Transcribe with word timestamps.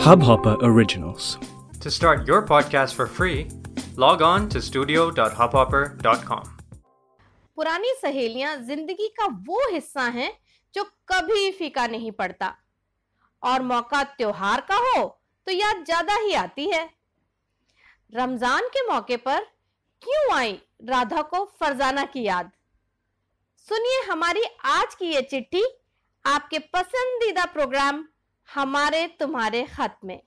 Hubhopper 0.00 0.56
Originals. 0.62 1.36
To 1.82 1.90
start 1.90 2.26
your 2.26 2.40
podcast 2.42 2.94
for 2.94 3.06
free, 3.06 3.48
log 3.96 4.22
on 4.22 4.48
to 4.48 4.60
studio.hubhopper.com. 4.62 6.44
पुरानी 7.56 7.92
सहेलियाँ 8.02 8.54
ज़िंदगी 8.58 9.08
का 9.18 9.26
वो 9.48 9.58
हिस्सा 9.72 10.02
हैं 10.14 10.30
जो 10.74 10.84
कभी 11.12 11.50
फीका 11.58 11.86
नहीं 11.86 12.12
पड़ता 12.20 12.52
और 13.42 13.62
मौका 13.62 14.02
त्योहार 14.12 14.60
का 14.70 14.76
हो 14.86 15.02
तो 15.46 15.52
याद 15.52 15.84
ज़्यादा 15.84 16.16
ही 16.22 16.32
आती 16.44 16.70
है 16.70 16.84
रमज़ान 18.12 18.68
के 18.76 18.86
मौके 18.88 19.16
पर 19.26 19.44
क्यों 20.02 20.36
आई 20.36 20.58
राधा 20.88 21.22
को 21.24 21.44
फरजाना 21.60 22.04
की 22.14 22.22
याद 22.22 22.50
सुनिए 23.66 24.00
हमारी 24.10 24.44
आज 24.70 24.94
की 24.94 25.12
ये 25.14 25.22
चिट्ठी 25.30 25.64
आपके 26.24 26.58
पसंदीदा 26.74 27.44
प्रोग्राम 27.52 28.04
हमारे 28.50 29.06
तुम्हारे 29.20 29.62
खत 29.66 29.98
में। 30.04 30.20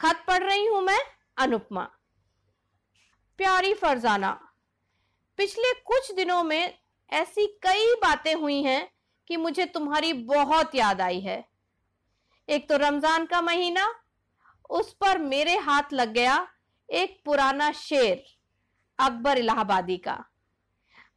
खत 0.00 0.24
पढ़ 0.28 0.42
रही 0.42 0.66
हूँ 0.66 0.80
मैं, 0.82 1.00
अनुपमा। 1.38 1.82
प्यारी 3.38 3.74
फरजाना, 3.74 4.30
पिछले 5.38 5.72
कुछ 5.82 6.10
दिनों 6.12 6.42
में 6.44 6.78
ऐसी 7.12 7.46
कई 7.62 7.94
बातें 7.94 8.34
हुई 8.34 8.62
हैं 8.62 8.90
कि 9.30 9.36
मुझे 9.36 9.66
तुम्हारी 9.66 10.12
बहुत 10.12 10.74
याद 10.74 11.00
आई 11.00 11.20
है। 11.20 11.44
एक 12.48 12.68
तो 12.68 12.76
रमज़ान 12.76 13.26
का 13.26 13.40
महीना, 13.42 13.86
उस 14.70 14.92
पर 14.92 15.18
मेरे 15.18 15.56
हाथ 15.58 15.92
लग 15.92 16.12
गया 16.12 16.46
एक 16.88 17.20
पुराना 17.24 17.70
शेर, 17.72 18.22
अकबर 18.98 19.38
इलाहाबादी 19.38 19.96
का। 19.98 20.18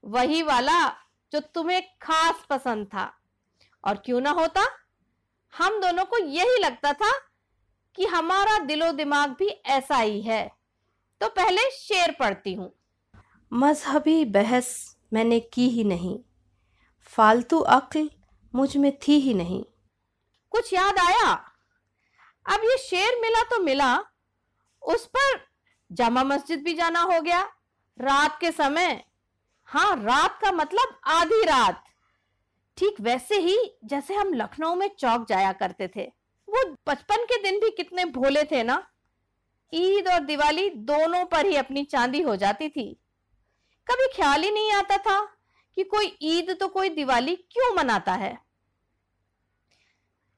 वही 0.04 0.42
वाला 0.44 0.88
जो 1.32 1.40
तुम्हें 1.40 1.82
खास 2.02 2.46
पसंद 2.50 2.88
था, 2.88 3.12
और 3.84 3.98
क्यों 3.98 4.22
ना 4.22 4.32
होता? 4.32 4.66
हम 5.58 5.80
दोनों 5.80 6.06
को 6.06 6.18
यही 6.18 6.58
लगता 6.60 6.94
था 6.94 7.12
कि 7.96 8.06
हमारा 8.06 8.60
दिलो 8.60 8.92
दिमाग 8.92 9.30
भी 9.30 9.48
ऐसा 9.48 9.98
ही 9.98 10.22
है। 10.22 10.52
तो 11.22 11.30
पहले 11.30 11.62
शेर 11.72 12.12
पढ़ती 12.12 12.54
हूँ। 12.54 12.76
मजहबी 13.54 14.26
बहस 14.26 14.98
मैंने 15.14 15.40
की 15.40 15.70
ही 15.70 15.84
नहीं। 15.84 16.20
फालतू 17.02 17.60
अक्ल 17.60 18.10
मुझमें 18.56 19.00
थी 19.08 19.20
ही 19.20 19.34
नहीं। 19.34 19.64
कुछ 20.52 20.74
याद 20.74 21.00
आया? 21.00 21.34
अब 22.50 22.62
ये 22.64 22.78
शेर 22.78 23.22
मिला 23.22 23.44
तो 23.44 23.60
मिला। 23.60 23.98
उस 24.82 25.06
पर 25.06 25.48
जामा 25.92 26.24
मस्जिद 26.24 26.64
भी 26.64 26.74
जाना 26.74 27.02
हो 27.02 27.22
गया। 27.22 27.42
रात 28.02 28.38
के 28.42 28.52
समय। 28.52 29.06
हाँ 29.66 29.96
रात 29.96 30.40
का 30.42 30.52
मतलब 30.52 31.00
आधी 31.04 31.44
रात। 31.44 31.84
ठीक 32.78 33.00
वैसे 33.02 33.38
ही 33.38 33.58
जैसे 33.84 34.14
हम 34.14 34.34
लखनऊ 34.34 34.76
में 34.76 34.88
चौक 34.90 35.28
जाया 35.30 35.52
करते 35.54 35.88
थे। 35.96 36.04
वो 36.48 36.64
बचपन 36.88 37.26
के 37.26 37.42
दिन 37.44 37.60
भी 37.60 37.70
कितने 37.70 38.06
भोले 38.06 38.44
थे 38.44 38.64
ना? 38.64 38.82
ईद 39.74 40.08
और 40.08 40.20
दिवाली 40.20 40.70
दोनों 40.70 41.24
पर 41.26 41.46
ही 41.46 41.56
अपनी 41.56 41.84
चांदी 41.84 42.22
हो 42.22 42.36
जाती 42.36 42.70
थी। 42.70 42.86
कभी 43.88 44.08
ख्याल 44.16 44.44
ही 44.44 44.52
नहीं 44.52 44.72
आता 44.72 44.98
था 44.98 45.20
कि 45.78 45.84
कोई 45.84 46.18
ईद 46.22 46.56
तो 46.60 46.68
कोई 46.68 46.90
दिवाली 46.90 47.36
क्यों 47.36 47.74
मनाता 47.76 48.14
है। 48.14 48.38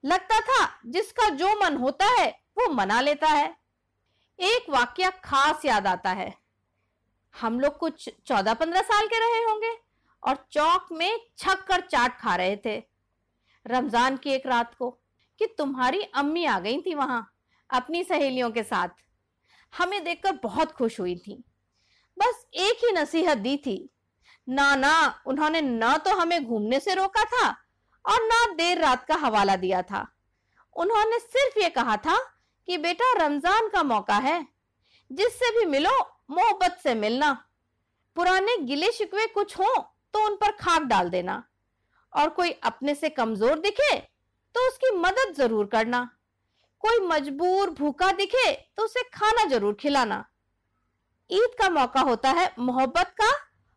लगता 0.04 0.40
था 0.40 0.68
जिसका 0.86 1.30
जो 1.30 1.54
मन 1.60 1.78
होता 1.78 2.06
है 2.12 2.28
वो 2.58 2.70
मना 2.74 3.00
लेता 3.02 3.28
है। 3.28 3.56
एक 4.40 4.70
वाक्य 4.70 5.12
खास 5.24 5.66
याद 5.66 5.88
आता 5.88 6.10
है। 6.12 6.34
हम 7.36 7.60
लोग 7.60 7.78
कुछ 7.78 8.10
चौदह 8.26 8.54
पंद्रह 8.54 8.82
साल 8.82 9.08
के 9.08 9.20
रहे 9.20 9.44
होंगे। 9.44 9.72
और 10.24 10.46
चौक 10.52 10.88
में 10.92 11.20
छक 11.38 11.64
कर 11.64 11.82
चाट 11.82 12.20
खा 12.20 12.36
रहे 12.36 12.56
थे। 12.56 12.78
रमज़ान 13.66 14.18
की 14.18 14.30
एक 14.30 14.46
रात 14.48 14.76
को 14.76 14.90
कि 15.42 15.46
तुम्हारी 15.58 16.02
अम्मी 16.02 16.46
आ 16.46 16.60
गई 16.60 16.82
थी 16.82 16.94
वहाँ 16.94 17.28
अपनी 17.70 18.04
सहेलियों 18.04 18.50
के 18.52 18.64
साथ। 18.64 18.90
हमें 19.74 20.04
देखकर 20.04 20.40
बहुत 20.44 20.72
खुश 20.72 21.00
हुई 21.00 21.16
थी। 21.18 21.44
बस 22.18 22.46
एक 22.54 22.84
ही 22.84 22.92
नसीहत 22.92 23.38
दी 23.38 23.56
थी। 23.58 23.78
ना 24.48 24.76
ना, 24.76 25.24
उन्होंने 25.28 25.62
ना 25.62 25.98
तो 25.98 26.16
हमें 26.16 26.46
घूमने 26.46 26.80
से 26.80 26.94
रोका 26.94 27.24
था 27.24 27.48
और 28.06 28.24
ना 28.24 28.46
देर 28.54 28.82
रात 28.82 29.06
का 29.06 29.16
हवाला 29.16 29.56
दिया 29.56 29.82
था। 29.82 30.06
उन्होंने 30.76 31.20
सिर्फ़ 31.20 31.60
ये 31.60 31.70
कहा 31.70 31.96
था 31.98 32.18
कि 32.68 32.78
बेटा 32.78 33.12
रमज़ान 33.18 33.70
का 33.70 33.84
मौका 33.84 34.18
है। 34.18 34.46
जिससे 35.12 35.50
भी 35.52 35.66
मिलो, 35.66 35.98
मोहब्बत 36.30 36.80
से 36.84 36.94
मिलना। 36.96 37.32
पुराने 38.16 38.58
गिले 38.58 38.92
शिकवे 38.92 39.26
कुछ 39.28 39.58
हो 39.60 39.74
तो 40.16 40.26
उन 40.26 40.36
पर 40.36 40.52
खाक 40.54 40.82
डाल 40.84 41.10
देना। 41.10 41.44
और 42.14 42.30
कोई 42.32 42.52
अपने 42.64 42.94
से 42.96 43.10
कमज़ोर 43.12 43.60
दिखे 43.60 43.96
तो 44.56 44.68
उसकी 44.68 44.92
मदद 44.98 45.34
ज़रूर 45.38 45.66
करना। 45.66 46.00
कोई 46.84 47.00
मजबूर 47.08 47.70
भूखा 47.72 48.12
दिखे 48.14 48.52
तो 48.52 48.84
उसे 48.84 49.02
खाना 49.14 49.44
ज़रूर 49.50 49.74
खिलाना। 49.74 50.24
ईद 51.30 51.56
का 51.60 51.70
मौका 51.72 52.02
होता 52.02 52.32
है 52.32 52.50
मोहब्बत 52.60 53.14
का 53.22 53.32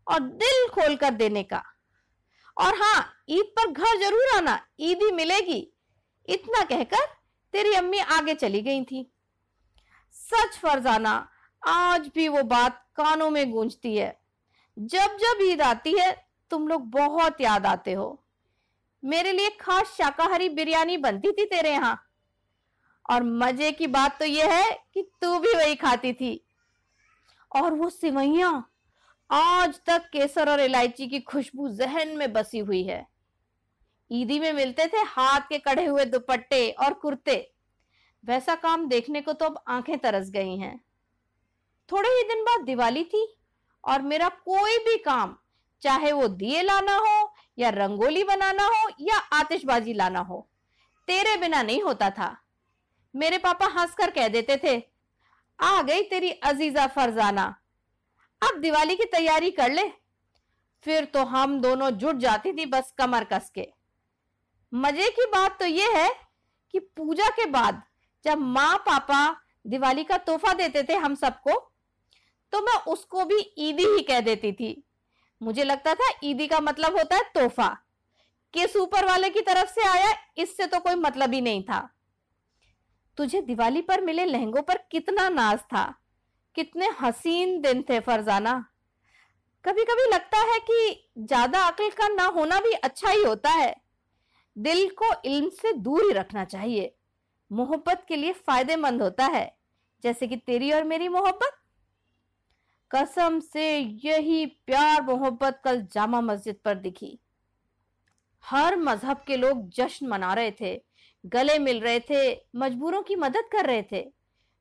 और 0.06 0.20
दिल 0.20 0.68
खोल 0.68 0.96
कर 0.96 1.14
देने 1.14 1.42
का। 1.44 1.62
और 2.56 2.74
हाँ 2.76 3.24
ईद 3.30 3.52
पर 3.56 3.70
घर 3.70 3.98
ज़रूर 4.00 4.36
आना, 4.36 4.58
ईद 4.80 5.02
ही 5.02 5.10
मिलेगी। 5.12 5.60
इतना 6.28 6.62
कहकर 6.66 7.04
तेरी 7.54 7.74
अम्मी 7.74 7.98
आगे 7.98 8.34
चली 8.36 8.62
गई 8.62 8.84
थी। 8.84 9.10
सच 10.14 10.58
फरजाना, 10.58 11.28
आज 11.62 12.10
भी 12.14 12.28
वो 12.28 12.42
बात 12.44 12.84
कानों 12.96 13.30
में 13.30 13.50
गूंजती 13.50 13.96
है। 13.96 14.16
जब 14.76 15.16
जब 15.18 15.38
ईद 15.42 15.62
आती 15.62 15.98
है 15.98 16.10
तुम 16.50 16.68
लोग 16.68 16.90
बहुत 16.90 17.40
याद 17.40 17.66
आते 17.66 17.92
हो। 17.92 18.24
मेरे 19.04 19.32
लिए 19.32 19.50
खास 19.50 19.86
शाकाहारी 19.86 20.48
बिरयानी 20.48 20.96
बनती 20.96 21.32
थी 21.32 21.44
तेरे 21.44 21.70
यहाँ। 21.70 22.04
और 23.10 23.22
मज़े 23.22 23.72
की 23.72 23.86
बात 23.86 24.18
तो 24.18 24.24
यह 24.24 24.52
है 24.52 24.72
कि 24.94 25.02
तू 25.22 25.38
भी 25.38 25.54
वही 25.56 25.74
खाती 25.74 26.12
थी। 26.12 26.44
और 27.56 27.74
वो 27.74 27.90
सिवैया 27.90 28.64
आज 29.30 29.80
तक 29.86 30.08
केसर 30.12 30.50
और 30.50 30.60
इलायची 30.60 31.06
की 31.06 31.20
खुशबू 31.20 31.68
जहन 31.68 32.08
में 32.08 32.32
बसी 32.32 32.58
हुई 32.58 32.82
है। 32.82 33.06
ईदी 34.10 34.38
में 34.40 34.52
मिलते 34.52 34.86
थे 34.86 34.98
हाथ 34.98 35.40
के 35.40 35.58
कढ़े 35.58 35.84
हुए 35.86 36.04
दुपट्टे 36.04 36.70
और 36.70 36.94
कुर्ते। 36.94 37.52
वैसा 38.24 38.54
काम 38.54 38.88
देखने 38.88 39.20
को 39.20 39.32
तो 39.32 39.46
अब 39.46 39.64
आँखें 39.68 39.98
तरस 39.98 40.30
गई 40.30 40.56
हैं। 40.56 40.80
थोड़े 41.92 42.08
ही 42.08 42.22
दिन 42.22 42.42
बाद 42.42 42.64
दिवाली 42.64 43.04
थी 43.04 43.26
और 43.84 44.02
मेरा 44.02 44.28
कोई 44.28 44.78
भी 44.78 44.96
काम 44.98 45.36
चाहे 45.82 46.12
वो 46.12 46.28
दिए 46.30 46.62
लाना 46.62 46.96
हो 46.96 47.32
या 47.58 47.68
रंगोली 47.70 48.24
बनाना 48.24 48.66
हो 48.66 48.88
या 49.00 49.16
आतिशबाजी 49.34 49.92
लाना 49.94 50.20
हो, 50.20 50.46
तेरे 51.08 51.36
बिना 51.36 51.62
नहीं 51.62 51.82
होता 51.82 52.10
था। 52.10 52.36
मेरे 53.14 53.38
पापा 53.38 53.66
हंसकर 53.72 54.10
कह 54.10 54.28
देते 54.28 54.56
थे, 54.64 54.76
आ 55.58 55.80
गई 55.82 56.02
तेरी 56.04 56.30
अजीजा 56.30 56.86
फरजाना, 56.88 57.44
अब 58.42 58.60
दिवाली 58.60 58.96
की 58.96 59.04
तैयारी 59.06 59.50
कर 59.52 59.72
ले। 59.72 59.88
फिर 60.84 61.04
तो 61.04 61.24
हम 61.26 61.60
दोनों 61.60 61.90
जुट 61.92 62.16
जाती 62.18 62.52
थी 62.52 62.66
बस 62.66 62.92
कमर 62.98 63.24
कस 63.24 63.50
के। 63.54 63.66
मज़े 64.72 65.08
की 65.10 65.24
बात 65.28 65.58
तो 65.58 65.66
यह 65.66 65.96
है 65.96 66.08
कि 66.74 66.78
पूजा 66.78 67.28
के 67.30 67.46
बाद 67.50 67.82
जब 68.24 68.38
माँ 68.38 68.76
पापा 68.86 69.20
दिवाली 69.64 70.04
का 70.04 70.16
तोहफा 70.18 70.52
देते 70.54 70.82
थे 70.82 70.94
हम 70.96 71.14
सबको 71.14 71.58
तो 72.52 72.60
मैं 72.62 72.76
उसको 72.92 73.24
भी 73.24 73.38
ईदी 73.58 73.84
ही 73.86 74.02
कह 74.02 74.20
देती 74.20 74.52
थी। 74.52 74.70
मुझे 75.40 75.64
लगता 75.64 75.94
था 75.94 76.08
ईदी 76.24 76.46
का 76.46 76.60
मतलब 76.60 76.96
होता 76.98 77.16
है 77.16 77.22
तोहफा। 77.34 77.68
किस 78.54 78.76
ऊपर 78.76 79.04
वाले 79.04 79.30
की 79.30 79.40
तरफ़ 79.40 79.70
से 79.70 79.88
आया, 79.88 80.12
इससे 80.38 80.66
तो 80.66 80.80
कोई 80.80 80.94
मतलब 80.94 81.34
ही 81.34 81.40
नहीं 81.40 81.62
था। 81.62 81.88
तुझे 83.18 83.40
दिवाली 83.42 83.80
पर 83.82 84.00
मिले 84.00 84.24
लहंगों 84.24 84.62
पर 84.62 84.78
कितना 84.90 85.28
नाज 85.28 85.58
था। 85.58 85.84
कितने 86.56 86.88
हसीन 87.00 87.60
दिन 87.60 87.82
थे 87.82 87.98
फरजाना। 88.00 88.52
कभी 89.64 89.84
कभी 89.84 90.08
लगता 90.10 90.38
है 90.42 90.58
कि 90.60 91.10
ज़्यादा 91.18 91.62
अकल 91.62 91.90
का 91.90 92.08
ना 92.08 92.24
होना 92.26 92.60
भी 92.60 92.72
अच्छा 92.72 93.10
ही 93.10 93.22
होता 93.22 93.50
है। 93.50 93.74
दिल 94.56 94.88
को 94.90 95.12
इल्म 95.24 95.48
से 95.48 95.72
दूर 95.72 96.04
ही 96.04 96.12
रखना 96.12 96.44
चाहिए। 96.44 96.94
मोहब्बत 97.50 98.04
के 98.08 98.16
लिए 98.16 98.32
फ़ायदेमंद 98.32 99.02
होता 99.02 99.26
है। 99.26 99.56
जैसे 100.02 100.26
कि 100.26 100.36
तेरी 100.36 100.72
और 100.72 100.84
मेरी 100.84 101.08
मोहब्बत। 101.08 101.57
कसम 102.94 103.40
से 103.40 103.78
यही 103.78 104.46
प्यार 104.46 105.02
मोहब्बत 105.02 105.60
कल 105.64 105.82
जामा 105.82 106.20
मस्जिद 106.20 106.56
पर 106.64 106.74
दिखी। 106.74 107.18
हर 108.44 108.76
मज़हब 108.76 109.24
के 109.26 109.36
लोग 109.36 109.68
जश्न 109.68 110.06
मना 110.06 110.34
रहे 110.34 110.50
थे, 110.60 110.84
गले 111.26 111.58
मिल 111.58 111.80
रहे 111.80 112.00
थे, 112.00 112.46
मजबूरों 112.56 113.02
की 113.02 113.16
मदद 113.16 113.48
कर 113.52 113.66
रहे 113.66 113.82
थे। 113.92 114.12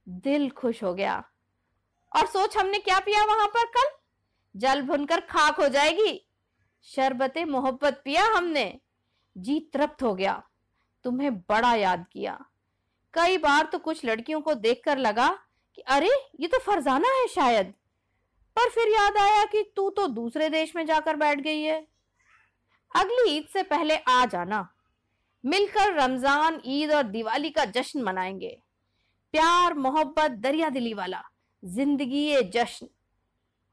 दिल 0.09 0.49
खुश 0.49 0.83
हो 0.83 0.93
गया। 0.93 1.23
और 2.15 2.25
सोच 2.25 2.57
हमने 2.57 2.79
क्या 2.79 2.99
पिया 2.99 3.25
वहाँ 3.25 3.47
पर 3.47 3.65
कल? 3.65 3.89
जल 4.55 4.81
भुनकर 4.81 5.19
खाक 5.19 5.61
हो 5.61 5.67
जाएगी। 5.67 6.27
शरबत, 6.83 7.33
मोहब्बत 7.37 8.01
पिया 8.05 8.23
हमने। 8.23 8.79
जी 9.37 9.59
तृप्त 9.59 10.03
हो 10.03 10.15
गया। 10.15 10.43
तुम्हें 11.03 11.39
बड़ा 11.39 11.75
याद 11.75 12.05
किया। 12.11 12.45
कई 13.13 13.37
बार 13.37 13.65
तो 13.65 13.79
कुछ 13.79 14.05
लड़कियों 14.05 14.41
को 14.41 14.53
देखकर 14.53 14.97
लगा 14.97 15.39
कि 15.75 15.81
अरे, 15.81 16.09
ये 16.39 16.47
तो 16.47 16.59
फरजाना 16.59 17.07
है 17.07 17.27
शायद। 17.27 17.73
पर 18.57 18.69
फिर 18.69 18.89
याद 18.89 19.17
आया 19.17 19.43
कि 19.45 19.61
तू 19.75 19.89
तो 19.89 20.07
दूसरे 20.07 20.49
देश 20.49 20.75
में 20.75 20.85
जाकर 20.85 21.15
बैठ 21.15 21.39
गई 21.39 21.61
है। 21.61 21.79
अगली 22.91 23.31
ईद 23.31 23.47
से 23.53 23.63
पहले 23.63 23.95
आ 23.97 24.25
जाना। 24.25 24.67
मिलकर 25.43 25.93
रमज़ान, 25.93 26.61
ईद 26.65 26.91
और 26.91 27.03
दिवाली 27.03 27.49
का 27.49 27.65
जश्न 27.65 28.01
मनाएँगे। 28.01 28.57
प्यार, 29.33 29.73
मोहब्बत 29.73 30.31
दरिया 30.31 30.69
दिली 30.69 30.93
वाला, 30.93 31.21
ज़िंदगी 31.63 32.41
जश्न। 32.43 32.87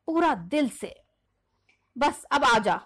पूरा 0.09 0.35
दिल 0.35 0.69
से। 0.71 0.95
बस 1.97 2.25
अब 2.33 2.45
आ 2.45 2.59
जा। 2.59 2.81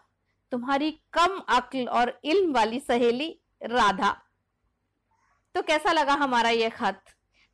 तुम्हारी 0.52 0.90
कम 1.12 1.38
अक्ल 1.48 1.86
और 1.88 2.18
इल्म 2.24 2.52
वाली 2.52 2.80
सहेली 2.80 3.28
राधा। 3.62 4.16
तो 5.54 5.62
कैसा 5.62 5.92
लगा 5.92 6.14
हमारा 6.14 6.50
ये 6.50 6.70
खत? 6.70 7.00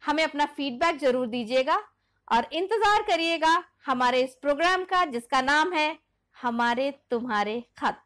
हमें 0.03 0.25
अपना 0.25 0.45
फीडबैक 0.47 0.99
ज़रूर 0.99 1.27
दीजिएगा 1.27 1.77
और 2.29 2.49
इंतज़ार 2.53 3.03
करिएगा 3.03 3.63
हमारे 3.87 4.21
इस 4.23 4.37
प्रोग्राम 4.43 4.85
का, 4.85 5.05
जिसका 5.05 5.41
नाम 5.43 5.73
है 5.73 5.97
हमारे 6.37 6.91
तुम्हारे 7.11 7.63
खत। 7.79 8.01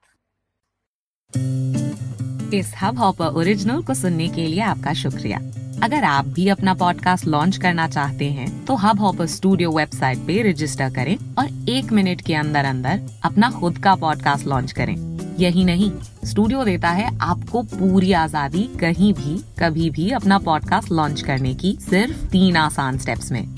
इस 2.54 2.72
हब 2.82 2.98
हॉपर 2.98 3.26
ओरिजिनल 3.38 3.82
को 3.82 3.94
सुनने 3.94 4.28
के 4.28 4.46
लिए 4.46 4.60
आपका 4.62 4.92
शुक्रिया। 4.94 5.38
अगर 5.84 6.04
आप 6.04 6.26
भी 6.28 6.48
अपना 6.48 6.74
पॉडकास्ट 6.74 7.26
लॉन्च 7.26 7.56
करना 7.56 7.86
चाहते 7.88 8.30
हैं 8.30 8.48
तो 8.66 8.74
हब 8.76 9.00
हॉपर 9.00 9.26
स्टूडियो 9.26 9.70
वेबसाइट 9.70 10.18
पे 10.26 10.40
रजिस्टर 10.42 10.90
करें 10.94 11.16
और 11.34 11.68
एक 11.70 11.92
मिनट 11.92 12.20
के 12.20 12.34
अंदर 12.34 12.64
अंदर 12.64 13.00
अपना 13.24 13.50
खुद 13.50 13.78
का 13.78 13.94
पॉडकास्ट 13.96 14.46
लॉन्च 14.46 14.72
करें। 14.72 14.94
यही 15.38 15.64
नहीं 15.64 15.90
स्टूडियो 16.24 16.64
देता 16.64 16.90
है 16.90 17.06
आपको 17.20 17.62
पूरी 17.64 18.12
आज़ादी 18.14 18.62
कहीं 18.80 19.12
भी, 19.14 19.38
कभी 19.58 19.90
भी 19.90 20.10
अपना 20.12 20.38
पॉडकास्ट 20.40 20.92
लॉन्च 20.92 21.20
करने 21.20 21.54
की 21.54 21.76
सिर्फ़ 21.80 22.26
तीन 22.26 22.56
आसान 22.56 22.98
स्टेप्स 22.98 23.32
में। 23.32 23.57